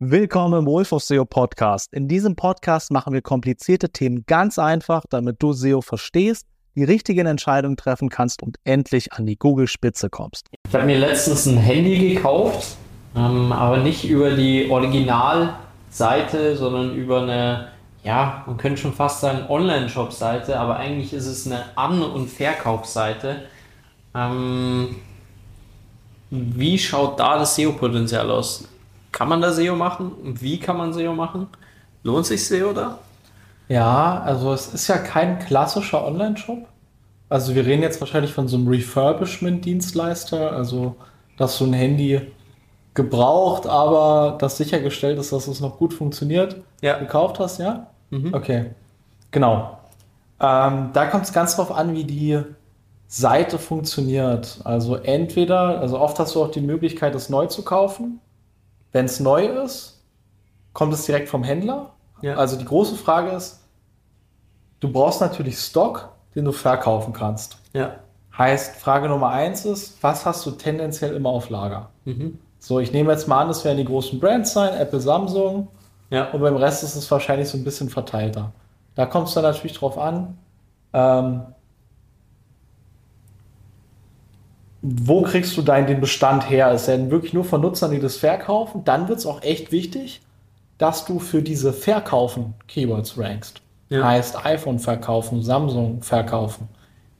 Willkommen 0.00 0.60
im 0.60 0.66
Wolf 0.66 0.92
of 0.92 1.02
SEO 1.02 1.24
Podcast. 1.24 1.92
In 1.92 2.06
diesem 2.06 2.36
Podcast 2.36 2.92
machen 2.92 3.12
wir 3.12 3.20
komplizierte 3.20 3.90
Themen 3.90 4.22
ganz 4.28 4.56
einfach, 4.56 5.02
damit 5.10 5.42
du 5.42 5.52
SEO 5.52 5.80
verstehst, 5.80 6.46
die 6.76 6.84
richtigen 6.84 7.26
Entscheidungen 7.26 7.76
treffen 7.76 8.08
kannst 8.08 8.40
und 8.44 8.58
endlich 8.62 9.12
an 9.12 9.26
die 9.26 9.36
Google-Spitze 9.36 10.08
kommst. 10.08 10.46
Ich 10.68 10.72
habe 10.72 10.86
mir 10.86 11.00
letztens 11.00 11.46
ein 11.46 11.56
Handy 11.56 12.14
gekauft, 12.14 12.76
ähm, 13.16 13.50
aber 13.50 13.78
nicht 13.78 14.08
über 14.08 14.36
die 14.36 14.70
Originalseite, 14.70 16.56
sondern 16.56 16.94
über 16.94 17.22
eine, 17.22 17.72
ja, 18.04 18.44
man 18.46 18.56
könnte 18.56 18.80
schon 18.80 18.92
fast 18.92 19.20
sagen 19.20 19.50
Online-Shop-Seite, 19.50 20.60
aber 20.60 20.76
eigentlich 20.76 21.12
ist 21.12 21.26
es 21.26 21.44
eine 21.44 21.76
An- 21.76 22.02
und 22.02 22.28
Verkaufsseite. 22.28 23.42
Ähm, 24.14 24.94
wie 26.30 26.78
schaut 26.78 27.18
da 27.18 27.36
das 27.36 27.56
SEO-Potenzial 27.56 28.30
aus? 28.30 28.68
Kann 29.12 29.28
man 29.28 29.40
da 29.40 29.52
SEO 29.52 29.74
machen? 29.76 30.12
Wie 30.22 30.58
kann 30.60 30.76
man 30.76 30.92
SEO 30.92 31.14
machen? 31.14 31.48
Lohnt 32.02 32.26
sich 32.26 32.46
SEO 32.46 32.72
da? 32.72 32.98
Ja, 33.68 34.20
also 34.22 34.52
es 34.52 34.72
ist 34.72 34.88
ja 34.88 34.98
kein 34.98 35.38
klassischer 35.38 36.06
Online-Shop. 36.06 36.66
Also 37.28 37.54
wir 37.54 37.66
reden 37.66 37.82
jetzt 37.82 38.00
wahrscheinlich 38.00 38.32
von 38.32 38.48
so 38.48 38.56
einem 38.56 38.68
Refurbishment-Dienstleister, 38.68 40.52
also 40.52 40.96
dass 41.36 41.58
du 41.58 41.64
ein 41.66 41.72
Handy 41.74 42.20
gebraucht, 42.94 43.66
aber 43.66 44.38
das 44.40 44.56
sichergestellt 44.56 45.18
ist, 45.18 45.32
dass 45.32 45.46
es 45.46 45.60
noch 45.60 45.78
gut 45.78 45.94
funktioniert, 45.94 46.56
Ja. 46.80 46.98
gekauft 46.98 47.38
hast, 47.38 47.58
ja? 47.58 47.88
Mhm. 48.10 48.32
Okay, 48.34 48.70
genau. 49.30 49.78
Ähm, 50.40 50.90
da 50.92 51.06
kommt 51.06 51.24
es 51.24 51.32
ganz 51.32 51.56
drauf 51.56 51.70
an, 51.70 51.94
wie 51.94 52.04
die 52.04 52.40
Seite 53.06 53.58
funktioniert. 53.58 54.60
Also 54.64 54.96
entweder, 54.96 55.78
also 55.80 55.98
oft 56.00 56.18
hast 56.18 56.34
du 56.34 56.42
auch 56.42 56.50
die 56.50 56.60
Möglichkeit, 56.60 57.14
es 57.14 57.28
neu 57.28 57.46
zu 57.46 57.62
kaufen. 57.62 58.20
Wenn 58.92 59.04
es 59.06 59.20
neu 59.20 59.46
ist, 59.46 60.02
kommt 60.72 60.92
es 60.92 61.06
direkt 61.06 61.28
vom 61.28 61.44
Händler. 61.44 61.92
Ja. 62.22 62.36
Also 62.36 62.56
die 62.56 62.64
große 62.64 62.96
Frage 62.96 63.30
ist, 63.30 63.60
du 64.80 64.90
brauchst 64.90 65.20
natürlich 65.20 65.58
Stock, 65.58 66.10
den 66.34 66.44
du 66.44 66.52
verkaufen 66.52 67.12
kannst. 67.12 67.58
Ja. 67.72 67.96
Heißt, 68.36 68.76
Frage 68.76 69.08
Nummer 69.08 69.30
eins 69.30 69.64
ist, 69.64 70.02
was 70.02 70.24
hast 70.24 70.46
du 70.46 70.52
tendenziell 70.52 71.14
immer 71.14 71.30
auf 71.30 71.50
Lager? 71.50 71.90
Mhm. 72.04 72.38
So, 72.60 72.80
ich 72.80 72.92
nehme 72.92 73.10
jetzt 73.12 73.28
mal 73.28 73.42
an, 73.42 73.48
das 73.48 73.64
werden 73.64 73.78
die 73.78 73.84
großen 73.84 74.18
Brands 74.20 74.52
sein, 74.52 74.74
Apple, 74.74 75.00
Samsung. 75.00 75.68
Ja. 76.10 76.30
Und 76.30 76.40
beim 76.40 76.56
Rest 76.56 76.82
ist 76.82 76.96
es 76.96 77.10
wahrscheinlich 77.10 77.48
so 77.48 77.58
ein 77.58 77.64
bisschen 77.64 77.90
verteilter. 77.90 78.52
Da 78.94 79.06
kommt 79.06 79.28
es 79.28 79.34
dann 79.34 79.44
natürlich 79.44 79.76
drauf 79.76 79.98
an, 79.98 80.38
ähm, 80.92 81.42
wo 84.80 85.22
kriegst 85.22 85.56
du 85.56 85.62
deinen 85.62 85.86
den 85.86 86.00
Bestand 86.00 86.48
her? 86.48 86.72
Ist 86.72 86.88
er 86.88 86.96
denn 86.96 87.10
wirklich 87.10 87.32
nur 87.32 87.44
von 87.44 87.60
Nutzern, 87.60 87.90
die 87.90 87.98
das 87.98 88.16
verkaufen? 88.16 88.84
Dann 88.84 89.08
wird 89.08 89.18
es 89.18 89.26
auch 89.26 89.42
echt 89.42 89.72
wichtig, 89.72 90.20
dass 90.78 91.04
du 91.04 91.18
für 91.18 91.42
diese 91.42 91.72
Verkaufen 91.72 92.54
Keywords 92.68 93.18
rankst. 93.18 93.60
Ja. 93.88 94.04
Heißt 94.04 94.44
iPhone 94.44 94.78
verkaufen, 94.78 95.42
Samsung 95.42 96.02
verkaufen. 96.02 96.68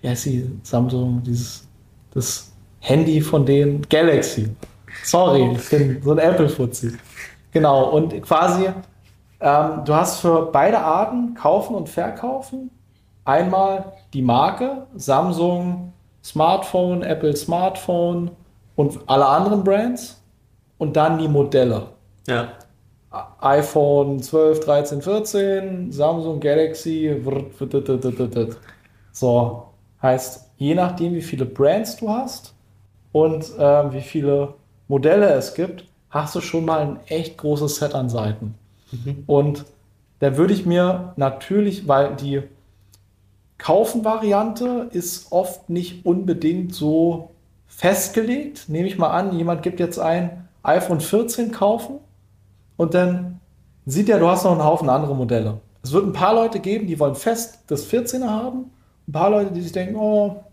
Wie 0.01 0.09
heißt 0.09 0.27
die 0.27 0.51
Samsung, 0.63 1.23
dieses 1.25 1.67
das 2.15 2.53
Handy 2.81 3.21
von 3.21 3.45
denen? 3.45 3.83
Galaxy. 3.89 4.51
Sorry, 5.05 5.53
ich 5.53 5.69
bin 5.69 6.01
so 6.03 6.13
ein 6.13 6.19
Apple-Fuzzi. 6.19 6.97
Genau, 7.51 7.91
und 7.91 8.21
quasi, 8.23 8.67
ähm, 9.41 9.85
du 9.85 9.95
hast 9.95 10.21
für 10.21 10.47
beide 10.53 10.79
Arten, 10.79 11.35
kaufen 11.35 11.75
und 11.75 11.89
verkaufen, 11.89 12.71
einmal 13.25 13.93
die 14.13 14.23
Marke, 14.23 14.87
Samsung 14.95 15.93
Smartphone, 16.29 17.03
Apple 17.03 17.35
Smartphone 17.35 18.31
und 18.77 18.99
alle 19.07 19.27
anderen 19.27 19.65
Brands 19.65 20.23
und 20.77 20.95
dann 20.97 21.19
die 21.19 21.29
Modelle. 21.29 21.89
Ja. 22.27 22.53
iPhone 23.41 24.23
12, 24.23 24.61
13, 24.61 25.03
14, 25.03 25.93
Samsung 25.93 26.39
Galaxy. 26.41 27.17
So, 29.13 29.69
heißt, 30.03 30.51
je 30.59 30.75
nachdem, 30.75 31.15
wie 31.15 31.23
viele 31.23 31.47
Brands 31.47 31.97
du 31.97 32.11
hast 32.11 32.55
und 33.13 33.45
äh, 33.59 33.93
wie 33.93 34.03
viele 34.03 34.55
Modelle 34.87 35.31
es 35.31 35.55
gibt, 35.55 35.85
hast 36.11 36.35
du 36.35 36.41
schon 36.41 36.67
mal 36.67 36.81
ein 36.81 37.01
echt 37.07 37.39
großes 37.39 37.77
Set 37.77 37.95
an 37.95 38.09
Seiten. 38.11 38.55
Und 39.27 39.65
da 40.21 40.37
würde 40.37 40.53
ich 40.53 40.67
mir 40.67 41.15
natürlich, 41.17 41.89
weil 41.89 42.17
die 42.17 42.43
Kaufen-Variante 43.59 44.89
ist 44.93 45.33
oft 45.33 45.69
nicht 45.69 46.07
unbedingt 46.07 46.75
so 46.75 47.31
festgelegt. 47.67 48.69
Nehme 48.69 48.89
ich 48.89 48.99
mal 48.99 49.11
an, 49.11 49.37
jemand 49.37 49.63
gibt 49.63 49.81
jetzt 49.81 49.99
ein 49.99 50.49
iPhone 50.63 51.01
14 51.01 51.53
kaufen 51.53 51.97
und 52.77 52.95
dann 52.95 53.41
sieht 53.87 54.09
er, 54.09 54.19
du 54.19 54.29
hast 54.29 54.45
noch 54.45 54.53
einen 54.53 54.65
Haufen 54.65 54.89
andere 54.89 55.15
Modelle. 55.15 55.61
Es 55.83 55.93
wird 55.93 56.07
ein 56.07 56.13
paar 56.13 56.35
Leute 56.35 56.61
geben, 56.61 56.87
die 56.87 56.99
wollen 56.99 57.15
fest 57.15 57.61
das 57.69 57.91
14er 57.91 58.29
haben. 58.29 58.71
Ein 59.07 59.13
paar 59.13 59.31
Leute, 59.31 59.53
die 59.53 59.63
sich 59.63 59.73
denken, 59.73 59.97
oh, 59.97 60.45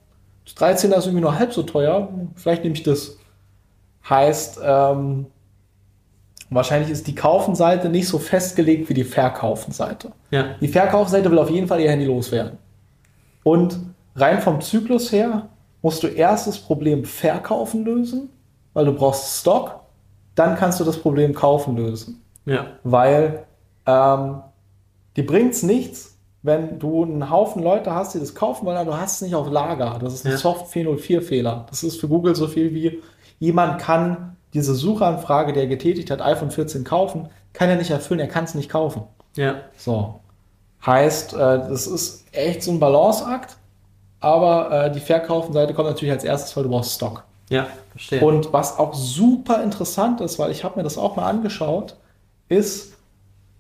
das 0.46 0.56
13er 0.56 0.98
ist 0.98 1.06
irgendwie 1.06 1.22
nur 1.22 1.38
halb 1.38 1.54
so 1.54 1.64
teuer, 1.64 2.10
vielleicht 2.36 2.64
nehme 2.64 2.76
ich 2.76 2.84
das. 2.84 3.18
Heißt, 4.08 4.60
ähm, 4.64 5.26
wahrscheinlich 6.52 6.92
ist 6.92 7.08
die 7.08 7.16
Kaufenseite 7.16 7.90
nicht 7.90 8.08
so 8.08 8.20
festgelegt 8.20 8.88
wie 8.88 8.94
die 8.94 9.04
Verkaufenseite. 9.04 10.12
Ja. 10.30 10.56
Die 10.62 10.68
Verkaufsseite 10.68 11.32
will 11.32 11.40
auf 11.40 11.50
jeden 11.50 11.68
Fall 11.68 11.82
ihr 11.82 11.90
Handy 11.90 12.06
loswerden. 12.06 12.60
Und 13.46 13.80
rein 14.16 14.42
vom 14.42 14.60
Zyklus 14.60 15.12
her 15.12 15.50
musst 15.84 16.02
du 16.02 16.08
erst 16.08 16.48
das 16.48 16.58
Problem 16.58 17.06
Verkaufen 17.06 17.86
lösen, 17.86 18.30
weil 18.74 18.86
du 18.86 18.94
brauchst 18.94 19.40
Stock. 19.40 19.82
Dann 20.34 20.56
kannst 20.56 20.80
du 20.80 20.84
das 20.84 20.98
Problem 20.98 21.36
Kaufen 21.36 21.78
lösen. 21.78 22.24
Ja. 22.46 22.66
Weil 22.84 23.46
ähm, 23.86 24.42
dir 25.16 25.26
bringt 25.28 25.54
es 25.54 25.62
nichts, 25.62 26.18
wenn 26.42 26.80
du 26.80 27.04
einen 27.04 27.30
Haufen 27.30 27.62
Leute 27.62 27.94
hast, 27.94 28.16
die 28.16 28.20
das 28.20 28.34
kaufen 28.34 28.66
wollen, 28.66 28.78
aber 28.78 28.92
du 28.92 28.98
hast 28.98 29.18
es 29.18 29.22
nicht 29.22 29.36
auf 29.36 29.52
Lager. 29.52 30.00
Das 30.02 30.16
ist 30.16 30.26
ein 30.26 30.32
Ja. 30.32 30.38
Soft 30.38 30.74
404-Fehler. 30.74 31.68
Das 31.70 31.84
ist 31.84 32.02
für 32.02 32.08
Google 32.08 32.36
so 32.36 32.48
viel 32.48 32.74
wie, 32.74 33.00
jemand 33.38 33.80
kann 33.80 34.38
diese 34.56 34.74
Suchanfrage, 34.74 35.54
die 35.54 35.60
er 35.60 35.68
getätigt 35.68 36.10
hat, 36.10 36.22
iPhone 36.22 36.50
14 36.50 36.84
kaufen, 36.84 37.30
kann 37.54 37.70
er 37.70 37.76
nicht 37.76 37.92
erfüllen, 37.92 38.20
er 38.20 38.28
kann 38.28 38.46
es 38.46 38.56
nicht 38.56 38.70
kaufen. 38.70 39.04
Ja. 39.36 39.58
So. 39.78 40.20
Heißt, 40.84 41.34
äh, 41.34 41.38
das 41.38 41.86
ist 41.86 42.25
echt 42.38 42.64
so 42.64 42.72
ein 42.72 42.80
Balanceakt, 42.80 43.58
aber 44.20 44.72
äh, 44.86 44.92
die 44.92 45.00
Verkaufenseite 45.00 45.74
kommt 45.74 45.90
natürlich 45.90 46.14
als 46.14 46.24
erstes, 46.24 46.56
weil 46.56 46.64
du 46.64 46.70
brauchst 46.70 46.96
Stock. 46.96 47.24
Ja. 47.50 47.68
Verstehe. 47.92 48.22
Und 48.22 48.52
was 48.52 48.78
auch 48.78 48.94
super 48.94 49.64
interessant 49.64 50.22
ist, 50.22 50.40
weil 50.40 50.52
ich 50.52 50.64
habe 50.64 50.78
mir 50.78 50.84
das 50.84 50.98
auch 50.98 51.16
mal 51.16 51.28
angeschaut, 51.30 51.96
ist, 52.50 52.94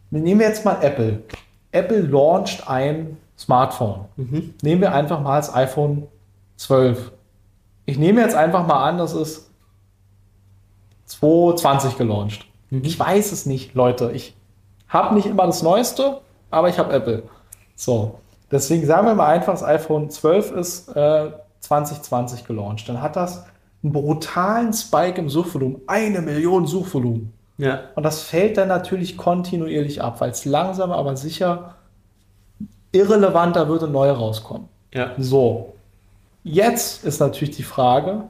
wir 0.10 0.22
nehmen 0.22 0.42
jetzt 0.42 0.66
mal 0.66 0.78
Apple. 0.82 1.24
Apple 1.72 2.02
launcht 2.02 2.68
ein 2.68 3.18
Smartphone. 3.38 4.06
Nehmen 4.62 4.82
wir 4.82 4.94
einfach 4.94 5.22
mal 5.22 5.38
das 5.38 5.54
iPhone 5.54 6.08
12. 6.58 7.12
Ich 7.86 7.98
nehme 7.98 8.22
jetzt 8.22 8.36
einfach 8.36 8.66
mal 8.66 8.88
an, 8.88 8.98
das 8.98 9.14
ist 9.14 9.50
2020 11.06 11.98
gelauncht. 11.98 12.46
Ich 12.72 12.98
weiß 12.98 13.32
es 13.32 13.46
nicht, 13.46 13.74
Leute. 13.74 14.12
Ich 14.14 14.36
habe 14.88 15.16
nicht 15.16 15.28
immer 15.28 15.46
das 15.46 15.62
Neueste, 15.62 16.22
aber 16.50 16.70
ich 16.70 16.80
habe 16.80 16.94
Apple. 16.94 17.24
So. 17.76 18.20
Deswegen 18.56 18.86
sagen 18.86 19.06
wir 19.06 19.16
mal 19.16 19.28
einfach, 19.28 19.52
das 19.52 19.64
iPhone 19.64 20.10
12 20.10 20.52
ist 20.54 20.88
äh, 20.96 21.32
2020 21.60 22.46
gelauncht. 22.46 22.88
Dann 22.88 23.02
hat 23.02 23.18
das 23.18 23.46
einen 23.84 23.92
brutalen 23.92 24.72
Spike 24.72 25.20
im 25.20 25.30
Suchvolumen. 25.30 25.82
Eine 25.88 26.22
Million 26.22 26.66
Suchvolumen. 26.66 27.34
ja. 27.58 27.82
Und 27.96 28.04
das 28.04 28.22
fällt 28.22 28.56
dann 28.56 28.70
natürlich 28.70 29.18
kontinuierlich 29.18 30.02
ab, 30.02 30.22
weil 30.22 30.30
es 30.30 30.46
langsam, 30.46 30.94
aber 30.94 31.18
sicher 31.18 31.76
irrelevanter 32.94 33.68
wird 33.68 33.84
und 33.84 33.92
neue 33.92 34.14
rauskommen. 34.14 34.70
Ja. 34.94 35.12
So, 35.18 35.74
jetzt 36.46 37.04
ist 37.04 37.20
natürlich 37.20 37.58
die 37.58 37.64
Frage, 37.64 38.24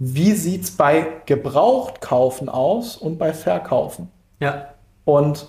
wie 0.00 0.32
sieht 0.32 0.64
es 0.64 0.72
bei 0.72 1.06
Gebrauchtkaufen 1.26 2.48
aus 2.48 2.96
und 2.96 3.16
bei 3.16 3.32
Verkaufen? 3.32 4.08
Ja. 4.40 4.70
Und 5.04 5.46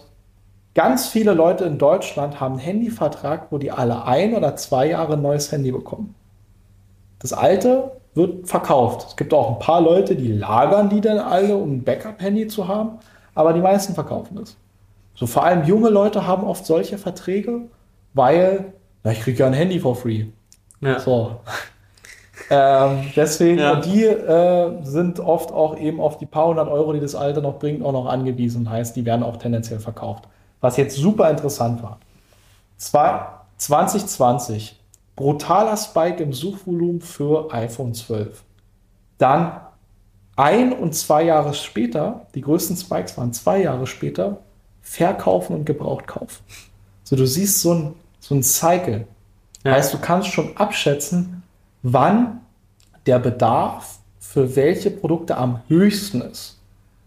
ganz 0.78 1.08
viele 1.08 1.34
Leute 1.34 1.66
in 1.66 1.80
Deutschland 1.80 2.40
haben 2.40 2.54
einen 2.54 2.62
Handyvertrag, 2.62 3.48
wo 3.50 3.58
die 3.58 3.72
alle 3.72 4.06
ein 4.06 4.36
oder 4.36 4.56
zwei 4.58 4.90
Jahre 4.90 5.14
ein 5.14 5.24
neues 5.24 5.52
Handy 5.52 5.72
bekommen. 5.72 6.14
Das 7.18 7.34
alte 7.34 7.94
wird 8.14 8.48
verkauft. 8.48 9.08
Es 9.10 9.16
gibt 9.16 9.34
auch 9.34 9.54
ein 9.54 9.60
paar 9.60 9.82
Leute, 9.82 10.16
die 10.16 10.32
lagern 10.32 10.90
die 10.90 11.02
dann 11.02 11.18
alle, 11.18 11.58
um 11.58 11.78
ein 11.78 11.84
Backup-Handy 11.84 12.48
zu 12.48 12.68
haben, 12.68 13.00
aber 13.34 13.54
die 13.54 13.60
meisten 13.60 13.96
verkaufen 13.96 14.38
es. 14.38 14.56
So 15.16 15.26
vor 15.26 15.44
allem 15.46 15.64
junge 15.64 15.90
Leute 15.90 16.28
haben 16.28 16.44
oft 16.46 16.64
solche 16.64 17.00
Verträge, 17.00 17.62
weil, 18.14 18.66
na, 19.04 19.14
ich 19.14 19.22
kriege 19.22 19.40
ja 19.40 19.48
ein 19.48 19.54
Handy 19.54 19.80
for 19.80 19.96
free. 19.96 20.26
Ja. 20.82 21.00
So. 21.00 21.38
ähm, 22.52 23.00
deswegen, 23.16 23.58
Ja. 23.58 23.78
die 23.78 24.04
äh, 24.04 24.84
sind 24.84 25.20
oft 25.20 25.52
auch 25.52 25.76
eben 25.76 26.00
auf 26.00 26.20
die 26.20 26.28
paar 26.28 26.50
hundert 26.50 26.70
Euro, 26.70 26.94
die 26.94 27.00
das 27.00 27.16
Alte 27.16 27.42
noch 27.42 27.58
bringt, 27.58 27.84
auch 27.84 27.94
noch 27.94 28.06
angewiesen. 28.06 28.70
Heißt, 28.70 28.96
die 28.96 29.06
werden 29.06 29.24
auch 29.24 29.38
tendenziell 29.38 29.80
verkauft. 29.80 30.28
Was 30.68 30.76
jetzt 30.76 30.98
super 30.98 31.30
interessant 31.30 31.82
war. 31.82 31.98
Zwei, 32.76 33.26
2020, 33.56 34.78
brutaler 35.16 35.78
Spike 35.78 36.22
im 36.22 36.34
Suchvolumen 36.34 37.00
für 37.00 37.54
iPhone 37.54 37.94
12. 37.94 38.44
Dann 39.18 39.62
ein 40.36 40.74
und 40.74 40.94
zwei 40.94 41.24
Jahre 41.24 41.54
später, 41.54 42.28
die 42.36 42.42
größten 42.42 42.76
Spikes 42.76 43.18
waren 43.18 43.32
zwei 43.32 43.62
Jahre 43.62 43.88
später, 43.88 44.42
verkaufen 44.82 45.56
und 45.56 45.64
gebraucht 45.64 46.06
kaufen. 46.06 46.44
So, 47.06 47.16
du 47.16 47.26
siehst 47.26 47.62
so 47.62 47.74
ein, 47.74 47.94
so 48.20 48.36
ein 48.36 48.44
Cycle. 48.44 49.08
Ja. 49.64 49.72
Heißt, 49.72 49.94
du 49.94 50.00
kannst 50.00 50.34
schon 50.34 50.58
abschätzen, 50.58 51.44
wann 51.82 52.42
der 53.06 53.20
Bedarf 53.20 54.00
für 54.20 54.58
welche 54.58 54.92
Produkte 54.92 55.38
am 55.38 55.62
höchsten 55.70 56.20
ist. 56.20 56.60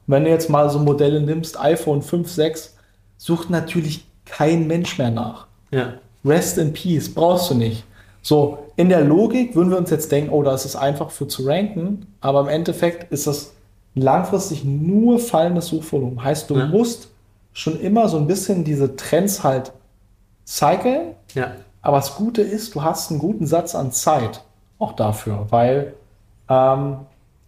Wenn 0.06 0.24
du 0.24 0.30
jetzt 0.30 0.48
mal 0.48 0.70
so 0.70 0.78
Modelle 0.78 1.20
nimmst, 1.20 1.60
iPhone 1.60 2.00
5, 2.00 2.26
6, 2.26 2.76
sucht 3.20 3.50
natürlich 3.50 4.06
kein 4.24 4.66
Mensch 4.66 4.96
mehr 4.96 5.10
nach. 5.10 5.46
Ja. 5.70 5.92
Rest 6.24 6.56
in 6.56 6.72
Peace, 6.72 7.12
brauchst 7.12 7.50
du 7.50 7.54
nicht. 7.54 7.84
So, 8.22 8.58
in 8.76 8.88
der 8.88 9.02
Logik 9.04 9.54
würden 9.54 9.70
wir 9.70 9.76
uns 9.76 9.90
jetzt 9.90 10.10
denken, 10.10 10.30
oh, 10.30 10.42
das 10.42 10.64
ist 10.64 10.74
einfach 10.74 11.10
für 11.10 11.28
zu 11.28 11.46
ranken, 11.46 12.06
aber 12.22 12.40
im 12.40 12.48
Endeffekt 12.48 13.12
ist 13.12 13.26
das 13.26 13.52
langfristig 13.94 14.64
nur 14.64 15.18
fallendes 15.18 15.66
Suchvolumen. 15.66 16.22
Heißt, 16.24 16.48
du 16.48 16.56
Ja. 16.56 16.66
musst 16.66 17.08
schon 17.52 17.78
immer 17.80 18.08
so 18.08 18.16
ein 18.16 18.26
bisschen 18.26 18.64
diese 18.64 18.96
Trends 18.96 19.44
halt 19.44 19.72
cyclen, 20.46 21.14
Ja. 21.34 21.52
aber 21.82 21.98
das 21.98 22.14
Gute 22.16 22.40
ist, 22.40 22.74
du 22.74 22.82
hast 22.82 23.10
einen 23.10 23.20
guten 23.20 23.46
Satz 23.46 23.74
an 23.74 23.92
Zeit 23.92 24.42
auch 24.78 24.92
dafür, 24.92 25.46
weil 25.50 25.92
ähm, 26.48 26.96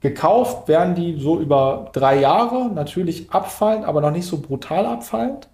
gekauft 0.01 0.69
werden 0.69 0.95
die 0.95 1.19
so 1.19 1.39
über 1.41 1.89
drei 1.95 2.21
Jahre 2.21 2.67
natürlich 2.75 3.31
abfallend, 3.31 3.87
aber 3.87 4.01
noch 4.03 4.11
nicht 4.11 4.27
so 4.27 4.37
brutal 4.39 4.85
abfallend. 4.85 5.49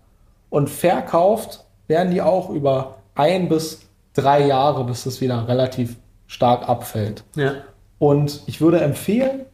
Und 0.50 0.70
verkauft 0.70 1.64
werden 1.86 2.12
die 2.12 2.22
auch 2.22 2.50
über 2.50 2.96
ein 3.14 3.48
bis 3.48 3.82
drei 4.14 4.46
Jahre, 4.46 4.84
bis 4.84 5.06
es 5.06 5.20
wieder 5.20 5.46
relativ 5.48 5.96
stark 6.26 6.68
abfällt. 6.68 7.24
Ja. 7.34 7.54
Und 7.98 8.42
ich 8.46 8.60
würde 8.60 8.80
empfehlen, 8.80 9.46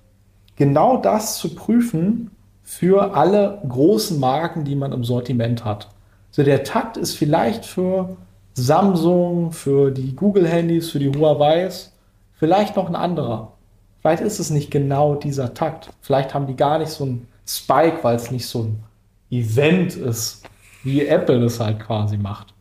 genau 0.57 0.97
das 0.99 1.39
zu 1.39 1.55
prüfen 1.55 2.31
für 2.63 3.15
alle 3.15 3.63
großen 3.69 4.19
Marken, 4.19 4.65
die 4.65 4.77
man 4.77 4.93
im 4.93 5.05
Sortiment 5.05 5.65
hat. 5.65 5.89
So 6.31 6.43
der 6.43 6.65
Takt 6.65 6.97
ist 6.97 7.15
vielleicht 7.15 7.65
für 7.65 8.17
Samsung, 8.55 9.53
für 9.53 9.91
die 9.91 10.15
Google-Handys, 10.15 10.91
für 10.91 10.99
die 10.99 11.11
Huawei's, 11.11 11.93
vielleicht 12.35 12.77
noch 12.77 12.89
ein 12.89 12.97
anderer. 12.97 13.53
Vielleicht 14.01 14.23
ist 14.23 14.39
es 14.39 14.51
nicht 14.51 14.71
genau 14.71 15.15
dieser 15.15 15.55
Takt. 15.55 15.91
Vielleicht 16.01 16.35
haben 16.35 16.47
die 16.47 16.57
gar 16.57 16.79
nicht 16.79 16.91
so 16.91 17.05
einen 17.05 17.29
Spike, 17.47 17.99
weil 18.03 18.17
es 18.17 18.31
nicht 18.31 18.47
so 18.47 18.65
ein 18.65 18.83
Event 19.31 19.97
ist, 19.97 20.45
wie 20.85 21.07
Apple 21.07 21.45
es 21.45 21.59
halt 21.59 21.81
quasi 21.81 22.17
macht. 22.17 22.55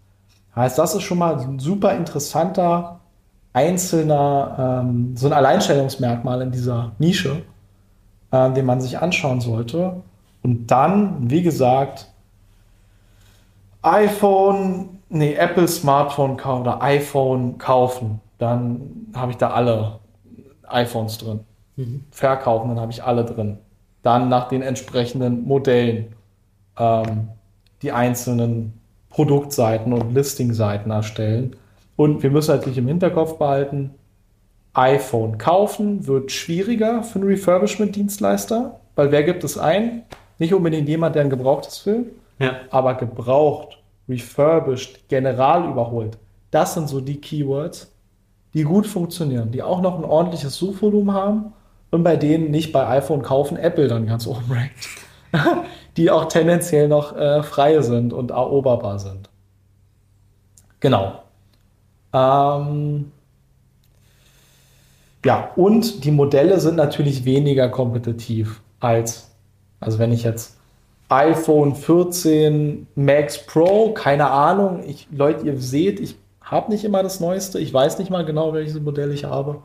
Heißt, 0.56 0.78
das 0.78 0.96
ist 0.96 1.04
schon 1.04 1.18
mal 1.18 1.38
ein 1.40 1.60
super 1.60 1.94
interessanter 1.94 3.00
einzelner, 3.54 4.82
ähm, 4.84 5.16
so 5.16 5.28
ein 5.28 5.34
Alleinstellungsmerkmal 5.34 6.42
in 6.42 6.52
dieser 6.52 6.94
Nische, 6.98 7.44
äh, 8.32 8.52
den 8.52 8.66
man 8.66 8.82
sich 8.82 8.98
anschauen 9.00 9.42
sollte. 9.42 10.02
Und 10.42 10.68
dann, 10.68 11.30
wie 11.30 11.44
gesagt, 11.44 12.12
iPhone, 13.84 15.00
nee, 15.10 15.34
Apple 15.36 15.68
Smartphone 15.68 16.36
kau- 16.38 16.62
oder 16.62 16.82
iPhone 16.82 17.58
kaufen. 17.58 18.22
Dann 18.40 19.12
habe 19.14 19.32
ich 19.32 19.38
da 19.38 19.52
alle 19.52 20.00
iPhones 20.68 21.18
drin. 21.20 21.42
Verkaufen, 22.12 22.70
dann 22.70 22.80
habe 22.80 22.92
ich 22.92 23.04
alle 23.04 23.24
drin. 23.26 23.58
Dann 24.02 24.30
nach 24.30 24.48
den 24.48 24.62
entsprechenden 24.62 25.46
Modellen 25.46 26.16
ähm, 26.78 27.30
die 27.84 27.92
einzelnen 27.92 28.74
Produktseiten 29.10 29.94
und 29.94 30.14
Listingseiten 30.16 30.92
erstellen. 30.92 31.56
Und 31.96 32.24
wir 32.24 32.32
müssen 32.32 32.56
natürlich 32.56 32.80
im 32.80 32.88
Hinterkopf 32.88 33.38
behalten, 33.38 33.92
iPhone 34.74 35.38
kaufen 35.38 36.08
wird 36.08 36.32
schwieriger 36.32 37.04
für 37.04 37.20
einen 37.20 37.28
Refurbishment-Dienstleister, 37.28 38.80
weil 38.96 39.12
wer 39.12 39.24
gibt 39.24 39.44
es 39.44 39.58
ein? 39.58 40.02
Nicht 40.40 40.54
unbedingt 40.54 40.90
jemand, 40.90 41.16
der 41.16 41.24
ein 41.24 41.30
gebrauchtes 41.30 41.86
will, 41.86 42.12
Ja. 42.40 42.56
aber 42.72 42.96
gebraucht, 42.96 43.78
refurbished, 44.10 45.08
general 45.10 45.70
überholt. 45.70 46.18
Das 46.50 46.74
sind 46.74 46.90
so 46.90 47.02
die 47.02 47.18
Keywords, 47.22 47.92
die 48.56 48.64
gut 48.64 48.88
funktionieren, 48.88 49.52
die 49.52 49.62
auch 49.62 49.82
noch 49.82 49.98
ein 49.98 50.06
ordentliches 50.06 50.56
Suchvolumen 50.56 51.14
haben 51.14 51.54
und 51.92 52.04
bei 52.04 52.16
denen 52.16 52.50
nicht 52.50 52.72
bei 52.72 52.88
iPhone 52.88 53.22
kaufen 53.22 53.58
Apple 53.58 53.88
dann 53.88 54.08
ganz 54.08 54.26
oben 54.26 54.44
rankt. 54.52 54.74
die 55.98 56.12
auch 56.12 56.26
tendenziell 56.26 56.88
noch 56.88 57.16
äh, 57.16 57.44
frei 57.44 57.82
sind 57.82 58.14
und 58.14 58.32
eroberbar 58.32 59.00
sind. 59.00 59.30
Genau. 60.80 61.24
Ähm, 62.14 63.12
ja, 65.26 65.52
und 65.56 66.04
die 66.04 66.12
Modelle 66.12 66.60
sind 66.60 66.76
natürlich 66.76 67.26
weniger 67.26 67.70
kompetitiv 67.70 68.62
als, 68.80 69.32
also 69.80 70.00
wenn 70.00 70.12
ich 70.12 70.24
jetzt 70.24 70.58
iPhone 71.10 71.76
14 71.76 72.88
Max 72.96 73.46
Pro, 73.46 73.94
keine 73.94 74.30
Ahnung, 74.30 74.84
ich, 74.86 75.08
Leute, 75.12 75.46
ihr 75.46 75.58
seht, 75.58 76.00
ich 76.00 76.18
habe 76.42 76.72
nicht 76.72 76.84
immer 76.84 77.04
das 77.04 77.20
Neueste, 77.20 77.60
ich 77.60 77.74
weiß 77.74 78.00
nicht 78.00 78.12
mal 78.12 78.26
genau, 78.26 78.54
welches 78.54 78.80
Modell 78.82 79.12
ich 79.12 79.24
habe, 79.24 79.62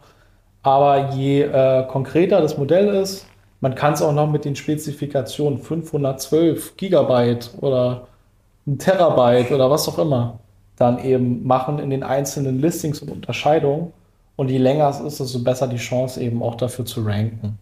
aber 0.63 1.11
je 1.15 1.43
äh, 1.43 1.87
konkreter 1.89 2.41
das 2.41 2.57
Modell 2.57 2.95
ist, 2.95 3.27
man 3.61 3.75
kann 3.75 3.95
es 3.95 4.03
auch 4.03 4.13
noch 4.13 4.31
mit 4.31 4.45
den 4.45 4.57
Spezifikationen 4.57 5.59
512 5.59 6.77
Gigabyte 6.77 7.51
oder 7.61 8.07
ein 8.67 8.79
Terabyte 8.79 9.51
oder 9.53 9.71
was 9.71 9.89
auch 9.89 9.99
immer 9.99 10.39
dann 10.77 11.03
eben 11.05 11.45
machen 11.45 11.81
in 11.81 11.91
den 11.91 12.05
einzelnen 12.05 12.61
Listings 12.61 13.01
und 13.03 13.11
Unterscheidungen. 13.11 13.93
Und 14.37 14.49
je 14.49 14.59
länger 14.59 14.89
es 14.89 15.01
ist, 15.01 15.19
desto 15.19 15.41
besser 15.41 15.67
die 15.67 15.77
Chance 15.77 16.21
eben 16.23 16.41
auch 16.41 16.55
dafür 16.55 16.85
zu 16.85 17.03
ranken. 17.05 17.59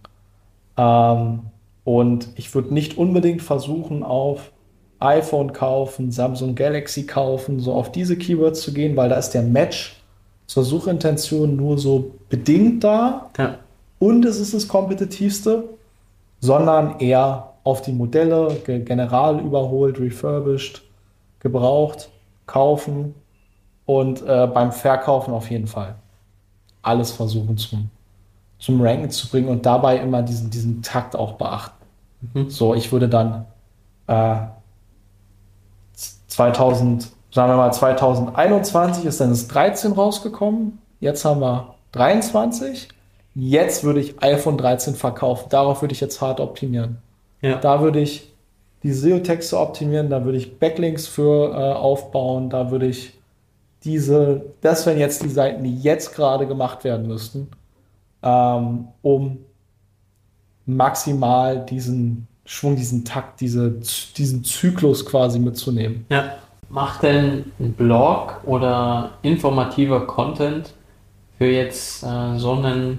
Ähm, 0.76 1.40
und 1.84 2.28
ich 2.34 2.54
würde 2.54 2.74
nicht 2.74 2.98
unbedingt 2.98 3.40
versuchen, 3.40 4.02
auf 4.02 4.52
iPhone 4.98 5.52
kaufen, 5.54 6.10
Samsung 6.10 6.54
Galaxy 6.54 7.06
kaufen, 7.06 7.60
so 7.60 7.72
auf 7.72 7.90
diese 7.92 8.16
Keywords 8.18 8.60
zu 8.62 8.74
gehen, 8.74 8.96
weil 8.96 9.08
da 9.08 9.16
ist 9.16 9.30
der 9.30 9.42
Match 9.42 9.96
zur 10.46 10.64
Suchintention 10.64 11.56
nur 11.56 11.78
so 11.78 12.12
bedingt 12.28 12.84
da 12.84 13.30
Ja. 13.38 13.58
und 13.98 14.24
es 14.24 14.38
ist 14.38 14.52
das 14.54 14.68
kompetitivste, 14.68 15.64
sondern 16.40 17.00
eher 17.00 17.52
auf 17.64 17.82
die 17.82 17.92
Modelle, 17.92 18.54
ge- 18.64 18.80
general 18.80 19.40
überholt, 19.40 19.98
refurbished, 19.98 20.82
gebraucht, 21.40 22.10
kaufen 22.46 23.14
und 23.86 24.22
äh, 24.26 24.46
beim 24.46 24.72
Verkaufen 24.72 25.32
auf 25.34 25.50
jeden 25.50 25.66
Fall 25.66 25.96
alles 26.82 27.10
versuchen 27.10 27.56
zum, 27.56 27.90
zum 28.58 28.80
Ranken 28.80 29.10
zu 29.10 29.28
bringen 29.28 29.48
und 29.48 29.66
dabei 29.66 29.98
immer 29.98 30.22
diesen, 30.22 30.50
diesen 30.50 30.82
Takt 30.82 31.16
auch 31.16 31.32
beachten. 31.32 31.84
Mhm. 32.34 32.50
So, 32.50 32.74
ich 32.74 32.92
würde 32.92 33.08
dann 33.08 33.46
äh, 34.06 34.36
2000, 36.28 37.10
sagen 37.30 37.52
wir 37.52 37.56
mal 37.56 37.72
2021 37.72 39.04
ist 39.04 39.20
dann 39.20 39.30
das 39.30 39.48
13 39.48 39.92
rausgekommen. 39.92 40.78
Jetzt 41.00 41.24
haben 41.24 41.40
wir 41.40 41.74
23. 41.92 42.88
Jetzt 43.38 43.84
würde 43.84 44.00
ich 44.00 44.22
iPhone 44.22 44.56
13 44.56 44.94
verkaufen. 44.94 45.48
Darauf 45.50 45.82
würde 45.82 45.92
ich 45.92 46.00
jetzt 46.00 46.22
hart 46.22 46.40
optimieren. 46.40 46.98
Ja. 47.42 47.56
Da 47.56 47.82
würde 47.82 48.00
ich 48.00 48.32
die 48.82 48.92
SEO-Texte 48.92 49.58
optimieren, 49.58 50.08
da 50.08 50.24
würde 50.24 50.38
ich 50.38 50.58
Backlinks 50.58 51.06
für 51.06 51.52
äh, 51.52 51.74
aufbauen, 51.74 52.48
da 52.48 52.70
würde 52.70 52.86
ich 52.86 53.12
diese, 53.84 54.46
das 54.62 54.86
wären 54.86 54.98
jetzt 54.98 55.22
die 55.22 55.28
Seiten, 55.28 55.64
die 55.64 55.76
jetzt 55.78 56.14
gerade 56.14 56.46
gemacht 56.46 56.82
werden 56.84 57.06
müssten, 57.06 57.48
ähm, 58.22 58.88
um 59.02 59.38
maximal 60.64 61.64
diesen 61.64 62.26
Schwung, 62.46 62.76
diesen 62.76 63.04
Takt, 63.04 63.40
diese, 63.40 63.70
diesen 64.16 64.44
Zyklus 64.44 65.04
quasi 65.04 65.38
mitzunehmen. 65.38 66.06
Ja. 66.08 66.36
Macht 66.68 67.02
denn 67.02 67.52
ein 67.60 67.74
Blog 67.74 68.40
oder 68.44 69.10
informativer 69.22 70.06
Content 70.06 70.74
für 71.38 71.46
jetzt 71.46 72.02
äh, 72.02 72.38
so 72.38 72.52
einen 72.52 72.98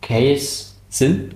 Case 0.00 0.72
Sinn? 0.88 1.34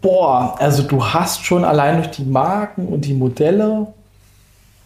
Boah, 0.00 0.54
also 0.58 0.82
du 0.82 1.04
hast 1.04 1.44
schon 1.44 1.64
allein 1.64 1.96
durch 1.96 2.10
die 2.10 2.24
Marken 2.24 2.86
und 2.86 3.04
die 3.04 3.14
Modelle, 3.14 3.88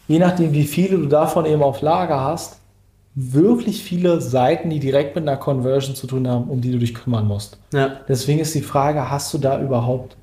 je 0.09 0.19
nachdem 0.19 0.53
wie 0.53 0.65
viele 0.65 0.99
du 0.99 1.07
davon 1.07 1.47
eben 1.47 1.63
auf 1.63 1.83
Lager 1.83 2.21
hast, 2.21 2.59
wirklich 3.15 3.83
viele 3.83 4.21
Seiten, 4.21 4.71
die 4.71 4.79
direkt 4.79 5.17
mit 5.17 5.29
einer 5.29 5.37
Conversion 5.37 5.95
zu 5.95 6.07
tun 6.07 6.29
haben, 6.29 6.45
um 6.45 6.61
die 6.61 6.73
du 6.73 6.79
dich 6.79 6.95
kümmern 6.95 7.27
musst. 7.27 7.59
Ja. 7.73 7.97
Deswegen 8.09 8.39
ist 8.41 8.55
die 8.55 8.63
Frage, 8.63 9.11
hast 9.11 9.35
du 9.35 9.39
da 9.39 9.61
überhaupt 9.61 10.17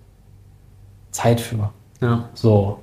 Zeit 1.11 1.39
für? 1.39 1.71
Ja. 2.01 2.29
So. 2.33 2.79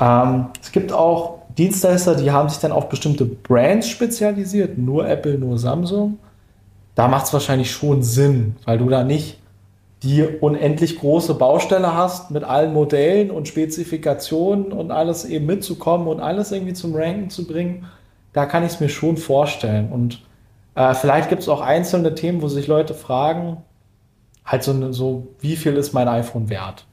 Ähm, 0.00 0.46
es 0.62 0.70
gibt 0.70 0.92
auch 0.92 1.38
Dienstleister, 1.56 2.14
die 2.14 2.30
haben 2.30 2.48
sich 2.48 2.58
dann 2.58 2.72
auf 2.72 2.88
bestimmte 2.88 3.24
Brands 3.24 3.88
spezialisiert, 3.88 4.78
nur 4.78 5.08
Apple, 5.08 5.38
nur 5.38 5.58
Samsung. 5.58 6.18
Da 6.98 7.06
macht 7.06 7.26
es 7.26 7.32
wahrscheinlich 7.32 7.70
schon 7.70 8.02
Sinn, 8.02 8.56
weil 8.64 8.78
du 8.78 8.88
da 8.88 9.04
nicht 9.04 9.38
die 10.02 10.24
unendlich 10.24 10.98
große 10.98 11.34
Baustelle 11.34 11.94
hast 11.94 12.32
mit 12.32 12.42
allen 12.42 12.72
Modellen 12.72 13.30
und 13.30 13.46
Spezifikationen 13.46 14.72
und 14.72 14.90
alles 14.90 15.24
eben 15.24 15.46
mitzukommen 15.46 16.08
und 16.08 16.18
alles 16.18 16.50
irgendwie 16.50 16.72
zum 16.72 16.96
Ranken 16.96 17.30
zu 17.30 17.46
bringen. 17.46 17.86
Da 18.32 18.46
kann 18.46 18.64
ich 18.64 18.72
es 18.72 18.80
mir 18.80 18.88
schon 18.88 19.16
vorstellen. 19.16 19.92
Und 19.92 20.24
äh, 20.74 20.92
vielleicht 20.92 21.28
gibt 21.28 21.42
es 21.42 21.48
auch 21.48 21.60
einzelne 21.60 22.16
Themen, 22.16 22.42
wo 22.42 22.48
sich 22.48 22.66
Leute 22.66 22.94
fragen, 22.94 23.58
halt 24.44 24.64
so, 24.64 24.90
so, 24.90 25.28
wie 25.38 25.54
viel 25.54 25.76
ist 25.76 25.92
mein 25.92 26.08
iPhone 26.08 26.50
wert? 26.50 26.84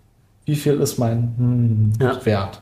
Wie 0.45 0.55
viel 0.55 0.79
ist 0.81 1.00
mein 1.00 1.33
hm, 1.35 1.93
Ja. 2.00 2.24
Wert? 2.24 2.62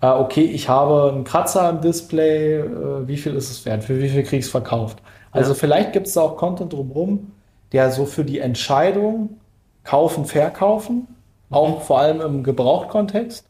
Äh, 0.00 0.08
okay, 0.08 0.42
ich 0.42 0.68
habe 0.68 1.12
einen 1.12 1.22
Kratzer 1.22 1.70
im 1.70 1.82
Display, 1.82 2.56
äh, 2.56 3.06
wie 3.06 3.16
viel 3.16 3.36
ist 3.36 3.48
es 3.48 3.64
wert? 3.64 3.84
Für 3.84 4.02
wie 4.02 4.08
viel 4.08 4.24
kriege 4.24 4.38
ich 4.38 4.46
es 4.46 4.50
verkauft? 4.50 5.00
Also 5.32 5.52
Ja. 5.52 5.58
vielleicht 5.58 5.92
gibt 5.92 6.06
es 6.06 6.14
da 6.14 6.22
auch 6.22 6.36
Content 6.36 6.72
drumherum, 6.72 7.32
der 7.72 7.90
so 7.90 8.04
für 8.04 8.24
die 8.24 8.40
Entscheidung 8.40 9.38
kaufen, 9.84 10.24
verkaufen, 10.24 11.06
auch 11.50 11.80
vor 11.82 12.00
allem 12.00 12.20
im 12.20 12.42
Gebrauchtkontext 12.42 13.46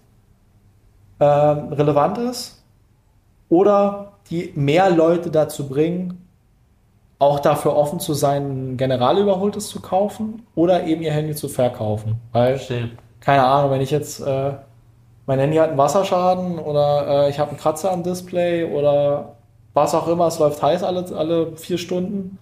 ähm, 1.21 1.73
relevant 1.73 2.19
ist. 2.19 2.63
Oder 3.49 4.13
die 4.31 4.53
mehr 4.55 4.91
Leute 4.91 5.31
dazu 5.31 5.69
bringen, 5.69 6.27
auch 7.19 7.41
dafür 7.41 7.77
offen 7.77 8.01
zu 8.01 8.15
sein, 8.15 8.73
ein 8.73 8.77
generalüberholtes 8.77 9.69
zu 9.69 9.81
kaufen 9.81 10.47
oder 10.55 10.85
eben 10.85 11.03
ihr 11.03 11.13
Handy 11.13 11.35
zu 11.35 11.49
verkaufen. 11.49 12.17
Weil, 12.33 12.57
Verstehe. 12.57 12.91
keine 13.21 13.45
Ahnung, 13.45 13.73
wenn 13.73 13.81
ich 13.83 13.91
jetzt, 13.91 14.21
äh, 14.21 14.53
mein 15.27 15.39
Handy 15.39 15.57
hat 15.59 15.69
einen 15.71 15.79
Wasserschaden 15.79 16.59
oder 16.59 17.27
äh, 17.27 17.31
ich 17.31 17.39
habe 17.39 17.51
einen 17.51 17.59
Kratzer 17.59 17.91
am 17.93 18.03
Display 18.03 18.65
oder 18.65 19.37
was 19.75 19.95
auch 19.95 20.09
immer, 20.09 20.27
es 20.27 20.39
läuft 20.39 20.63
heiß 20.63 20.83
alle, 20.83 21.05
alle 21.17 21.57
vier 21.57 21.79
Stunden, 21.79 22.39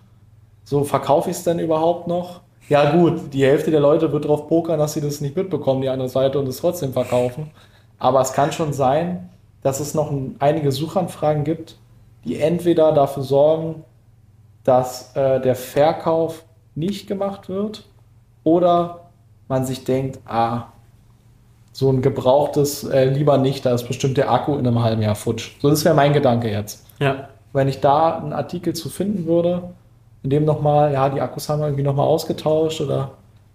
so 0.65 0.85
verkaufe 0.85 1.31
ich 1.31 1.37
es 1.37 1.45
denn 1.45 1.59
überhaupt 1.59 2.09
noch? 2.09 2.41
Ja 2.69 2.91
gut, 2.93 3.33
die 3.33 3.45
Hälfte 3.45 3.71
der 3.71 3.81
Leute 3.81 4.13
wird 4.13 4.25
darauf 4.25 4.49
pokern, 4.49 4.79
dass 4.79 4.93
sie 4.93 5.01
das 5.01 5.21
nicht 5.21 5.37
mitbekommen, 5.37 5.81
die 5.81 5.89
andere 5.89 6.09
Seite, 6.09 6.39
und 6.39 6.47
es 6.47 6.59
trotzdem 6.59 6.93
verkaufen. 6.93 7.51
Aber 7.99 8.21
es 8.21 8.33
kann 8.33 8.53
schon 8.53 8.73
sein, 8.73 9.31
dass 9.63 9.81
es 9.81 9.95
noch 9.95 10.11
ein, 10.11 10.37
einige 10.39 10.71
Suchanfragen 10.71 11.45
gibt, 11.45 11.77
die 12.25 12.39
entweder 12.39 12.93
dafür 12.93 13.23
sorgen, 13.23 13.85
dass 14.65 15.17
äh, 15.17 15.41
der 15.41 15.55
Verkauf 15.55 16.45
nicht 16.75 17.07
gemacht 17.07 17.49
wird 17.49 17.85
oder 18.45 19.09
man 19.49 19.65
sich 19.65 19.85
denkt, 19.85 20.19
ah, 20.27 20.65
so 21.73 21.91
ein 21.91 22.03
gebrauchtes 22.03 22.85
äh, 22.85 23.05
lieber 23.05 23.39
nicht, 23.39 23.65
da 23.65 23.73
ist 23.73 23.87
bestimmt 23.87 24.17
der 24.17 24.31
Akku 24.31 24.57
in 24.57 24.67
einem 24.67 24.83
halben 24.83 25.01
Jahr 25.01 25.15
futsch. 25.15 25.53
So, 25.61 25.71
das 25.71 25.85
wäre 25.85 25.95
mein 25.95 26.13
Gedanke 26.13 26.51
jetzt. 26.51 26.85
Ja. 26.99 27.28
Wenn 27.52 27.69
ich 27.69 27.81
da 27.81 28.19
einen 28.19 28.33
Artikel 28.33 28.75
zu 28.75 28.88
finden 28.88 29.26
würde, 29.26 29.62
in 30.23 30.31
dem 30.31 30.45
nochmal, 30.45 30.93
ja, 30.93 31.09
die 31.09 31.21
Akkus 31.21 31.49
haben 31.49 31.61
wir 31.61 31.67
irgendwie 31.67 31.85
nochmal 31.85 32.07
ausgetauscht 32.07 32.81
oder 32.81 33.12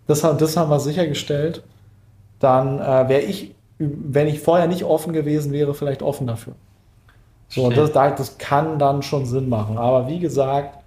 das, 0.08 0.24
haben- 0.24 0.38
das 0.38 0.58
haben 0.58 0.70
wir 0.70 0.80
sichergestellt, 0.80 1.62
dann 2.40 2.80
äh, 2.80 3.10
wäre 3.10 3.22
ich, 3.22 3.54
wenn 3.78 4.28
ich 4.28 4.40
vorher 4.40 4.68
nicht 4.68 4.84
offen 4.84 5.14
gewesen 5.14 5.52
wäre, 5.52 5.74
vielleicht 5.74 6.02
offen 6.02 6.28
dafür. 6.28 6.54
So, 7.50 7.66
und 7.66 7.78
das, 7.78 7.92
da- 7.92 8.12
das 8.12 8.38
kann 8.38 8.80
dann 8.80 9.04
schon 9.04 9.26
Sinn 9.26 9.50
machen. 9.50 9.78
Aber 9.78 10.08
wie 10.08 10.20
gesagt, 10.20 10.80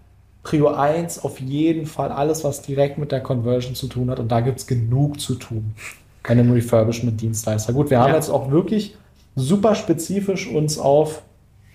Prio 0.42 0.68
1 0.68 1.24
auf 1.24 1.40
jeden 1.40 1.86
Fall 1.86 2.10
alles, 2.12 2.42
was 2.44 2.62
direkt 2.62 2.98
mit 2.98 3.12
der 3.12 3.20
Conversion 3.20 3.74
zu 3.74 3.86
tun 3.86 4.10
hat. 4.10 4.18
Und 4.18 4.28
da 4.32 4.40
gibt 4.40 4.58
es 4.58 4.66
genug 4.66 5.20
zu 5.20 5.34
tun 5.34 5.74
bei 6.22 6.30
einem 6.30 6.50
Refurbishment-Dienstleister. 6.52 7.72
Gut, 7.72 7.90
wir 7.90 8.00
haben 8.00 8.10
Ja. 8.10 8.16
jetzt 8.16 8.30
auch 8.30 8.50
wirklich 8.50 8.96
super 9.36 9.74
spezifisch 9.74 10.48
uns 10.48 10.78
auf 10.78 11.22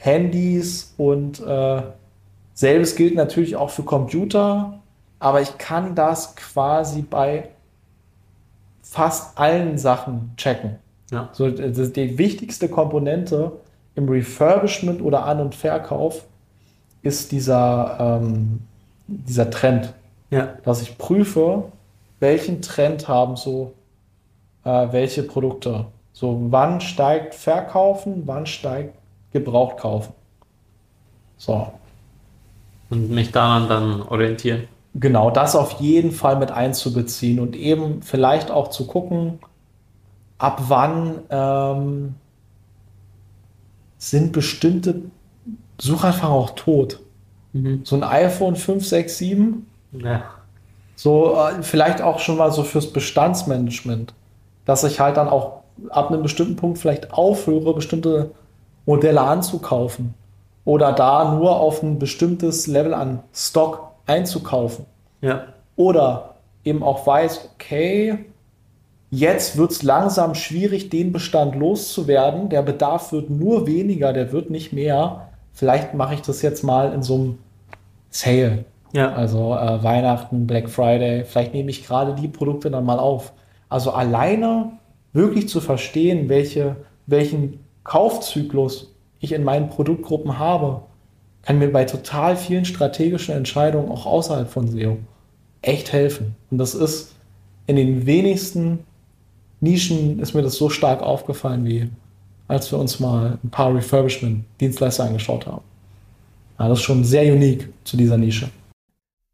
Handys 0.02 0.94
und 0.98 1.40
äh, 1.46 1.84
selbes 2.56 2.96
gilt 2.96 3.16
natürlich 3.16 3.56
auch 3.56 3.70
für 3.70 3.84
Computer, 3.84 4.80
aber 5.20 5.42
ich 5.42 5.60
kann 5.60 5.94
das 5.94 6.36
quasi 6.36 7.04
bei 7.04 7.50
fast 8.82 9.38
allen 9.38 9.78
Sachen 9.78 10.32
checken. 10.38 10.78
Ja. 11.12 11.30
So, 11.34 11.50
die 11.50 12.18
wichtigste 12.18 12.68
Komponente 12.68 13.52
im 13.94 14.10
Refurbishment 14.10 15.02
oder 15.04 15.26
An- 15.26 15.40
und 15.40 15.54
Verkauf 15.54 16.26
ist 17.04 17.32
dieser, 17.32 17.98
ähm, 18.00 18.62
dieser 19.08 19.52
Trend, 19.52 19.94
Ja. 20.32 20.56
dass 20.64 20.82
ich 20.82 20.98
prüfe, 20.98 21.66
welchen 22.20 22.62
Trend 22.62 23.08
haben 23.08 23.36
so 23.36 23.74
äh, 24.64 24.88
welche 24.92 25.24
Produkte. 25.24 25.86
So, 26.14 26.40
wann 26.50 26.82
steigt 26.82 27.36
Verkaufen, 27.36 28.24
wann 28.26 28.46
steigt 28.46 28.96
Gebraucht 29.34 29.78
kaufen. 29.78 30.14
So, 31.38 31.68
Und 32.90 33.10
mich 33.10 33.32
daran 33.32 33.68
dann 33.68 34.02
orientieren. 34.04 34.68
genau 34.94 35.32
das 35.32 35.56
auf 35.56 35.80
jeden 35.80 36.12
Fall 36.12 36.38
mit 36.38 36.52
einzubeziehen 36.52 37.40
und 37.40 37.56
eben 37.56 38.02
vielleicht 38.04 38.52
auch 38.52 38.68
zu 38.70 38.86
gucken, 38.86 39.40
ab 40.38 40.62
wann 40.68 41.20
ähm, 41.30 42.16
sind 43.98 44.32
bestimmte 44.34 45.02
Suchanfragen 45.80 46.36
auch 46.36 46.52
tot. 46.52 47.00
Mhm. 47.54 47.82
So 47.84 47.96
ein 47.96 48.04
iPhone 48.04 48.56
5, 48.56 48.86
6, 48.86 49.18
7, 49.18 49.68
Ja. 49.94 50.24
so 50.96 51.36
äh, 51.36 51.62
vielleicht 51.64 52.02
auch 52.02 52.20
schon 52.20 52.38
mal 52.38 52.52
so 52.52 52.64
fürs 52.64 52.92
Bestandsmanagement, 52.94 54.14
dass 54.66 54.84
ich 54.84 55.00
halt 55.00 55.18
dann 55.18 55.28
auch 55.28 55.62
ab 55.90 56.10
einem 56.12 56.22
bestimmten 56.22 56.56
Punkt 56.56 56.78
vielleicht 56.78 57.14
aufhöre, 57.14 57.74
bestimmte 57.74 58.32
Modelle 58.86 59.22
anzukaufen 59.22 60.14
oder 60.66 60.92
da 60.94 61.36
nur 61.36 61.60
auf 61.60 61.82
ein 61.84 62.00
bestimmtes 62.00 62.68
Level 62.68 62.94
an 62.94 63.24
Stock 63.34 63.92
einzukaufen. 64.06 64.86
Ja. 65.22 65.46
Oder 65.76 66.36
eben 66.64 66.84
auch 66.84 67.06
weiß, 67.06 67.50
okay, 67.54 68.26
jetzt 69.10 69.58
wird 69.58 69.72
es 69.72 69.84
langsam 69.84 70.36
schwierig, 70.36 70.90
den 70.90 71.12
Bestand 71.12 71.56
loszuwerden. 71.56 72.50
Der 72.50 72.62
Bedarf 72.62 73.12
wird 73.12 73.30
nur 73.30 73.68
weniger, 73.68 74.14
der 74.14 74.32
wird 74.32 74.50
nicht 74.50 74.74
mehr. 74.74 75.30
Vielleicht 75.54 75.94
mache 75.94 76.16
ich 76.16 76.22
das 76.22 76.42
jetzt 76.42 76.64
mal 76.64 76.94
in 76.94 77.04
so 77.04 77.16
einem 77.16 77.38
Sale. 78.10 78.66
Ja. 78.94 79.14
Also 79.14 79.56
äh, 79.56 79.84
Weihnachten, 79.84 80.48
Black 80.48 80.70
Friday, 80.70 81.24
vielleicht 81.24 81.54
nehme 81.54 81.70
ich 81.70 81.86
gerade 81.86 82.14
die 82.14 82.28
Produkte 82.28 82.70
dann 82.70 82.86
mal 82.86 83.00
auf. 83.00 83.34
Also 83.70 83.92
alleine 83.92 84.74
wirklich 85.14 85.48
zu 85.48 85.62
verstehen, 85.62 86.30
welche, 86.30 86.76
welchen 87.06 87.60
Kaufzyklus 87.84 88.94
ich 89.20 89.32
in 89.34 89.44
meinen 89.44 89.70
Produktgruppen 89.70 90.40
habe, 90.40 90.84
kann 91.44 91.60
mir 91.60 91.72
bei 91.72 91.86
total 91.86 92.36
vielen 92.36 92.66
strategischen 92.66 93.36
Entscheidungen 93.36 93.90
auch 93.90 94.06
außerhalb 94.06 94.50
von 94.50 94.68
SEO 94.68 94.98
echt 95.62 95.92
helfen. 95.92 96.36
Und 96.50 96.58
das 96.58 96.76
ist 96.76 97.16
in 97.68 97.76
den 97.76 98.06
wenigsten 98.06 98.80
Nischen 99.60 100.20
ist 100.20 100.34
mir 100.34 100.42
das 100.42 100.56
so 100.56 100.70
stark 100.70 101.02
aufgefallen, 101.04 101.66
wie 101.66 101.90
als 102.48 102.72
wir 102.72 102.80
uns 102.80 103.00
mal 103.00 103.38
ein 103.44 103.50
paar 103.50 103.74
Refurbishment-Dienstleister 103.74 105.06
angeschaut 105.06 105.46
haben. 105.46 105.64
Ja, 106.60 106.68
das 106.68 106.80
ist 106.80 106.84
schon 106.84 107.04
sehr 107.04 107.32
unique 107.32 107.72
zu 107.86 107.96
dieser 107.96 108.18
Nische. 108.18 108.50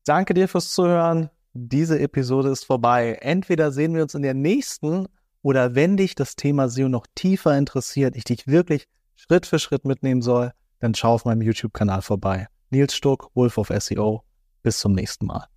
Danke 0.06 0.34
dir 0.34 0.48
fürs 0.48 0.72
Zuhören. 0.74 1.30
Diese 1.54 2.00
Episode 2.00 2.50
ist 2.50 2.66
vorbei. 2.66 3.18
Entweder 3.22 3.72
sehen 3.72 3.96
wir 3.96 4.04
uns 4.04 4.14
in 4.14 4.22
der 4.22 4.36
nächsten 4.36 5.08
oder 5.42 5.76
wenn 5.76 5.98
dich 5.98 6.16
das 6.16 6.36
Thema 6.36 6.70
SEO 6.70 6.90
noch 6.90 7.08
tiefer 7.16 7.58
interessiert, 7.58 8.16
ich 8.16 8.24
dich 8.24 8.48
wirklich 8.48 8.88
Schritt 9.16 9.46
für 9.46 9.60
Schritt 9.60 9.86
mitnehmen 9.86 10.22
soll, 10.22 10.52
dann 10.80 10.94
schau 10.94 11.14
auf 11.14 11.26
meinem 11.26 11.42
YouTube-Kanal 11.42 12.02
vorbei. 12.02 12.48
Nils 12.70 12.96
Stuck, 12.96 13.32
Wolf 13.34 13.58
of 13.58 13.72
SEO. 13.78 14.24
Bis 14.62 14.80
zum 14.80 14.94
nächsten 14.94 15.26
Mal. 15.26 15.48